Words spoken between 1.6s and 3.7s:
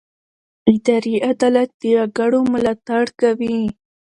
د وګړو ملاتړ کوي.